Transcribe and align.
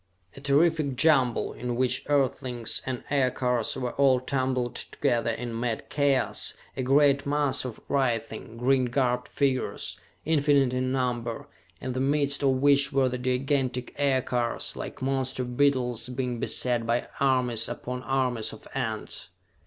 A 0.35 0.41
terrific 0.41 0.95
jumble, 0.95 1.53
in 1.53 1.75
which 1.75 2.03
Earthlings 2.09 2.81
and 2.87 3.03
aircars 3.11 3.77
were 3.77 3.91
all 3.91 4.19
tumbled 4.19 4.73
together 4.73 5.29
in 5.29 5.59
mad 5.59 5.89
chaos, 5.91 6.55
a 6.75 6.81
great 6.81 7.27
mass 7.27 7.65
of 7.65 7.79
writhing, 7.87 8.57
green 8.57 8.85
garbed 8.85 9.27
figures. 9.27 9.99
Infinite 10.25 10.73
in 10.73 10.91
number 10.91 11.47
in 11.79 11.93
the 11.93 11.99
midst 11.99 12.41
of 12.41 12.49
which 12.49 12.91
were 12.91 13.09
the 13.09 13.19
gigantic 13.19 13.93
aircars, 13.99 14.75
like 14.75 15.03
monster 15.03 15.43
beetles 15.43 16.09
being 16.09 16.39
beset 16.39 16.83
by 16.87 17.07
armies 17.19 17.69
upon 17.69 18.01
armies 18.01 18.53
of 18.53 18.67
ants. 18.73 19.29